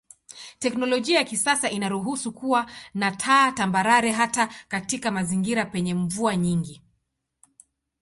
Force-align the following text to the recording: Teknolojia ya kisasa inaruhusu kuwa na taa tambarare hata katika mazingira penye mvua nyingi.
Teknolojia 0.59 1.17
ya 1.17 1.23
kisasa 1.23 1.69
inaruhusu 1.69 2.33
kuwa 2.33 2.71
na 2.93 3.11
taa 3.11 3.51
tambarare 3.51 4.11
hata 4.11 4.49
katika 4.67 5.11
mazingira 5.11 5.65
penye 5.65 5.93
mvua 5.93 6.35
nyingi. 6.35 6.81